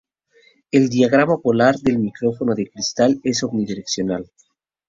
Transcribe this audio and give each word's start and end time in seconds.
El 0.71 0.89
diagrama 0.89 1.37
polar 1.37 1.75
del 1.77 1.99
micrófono 1.99 2.55
de 2.55 2.67
cristal 2.71 3.21
es 3.23 3.43
omnidireccional. 3.43 4.31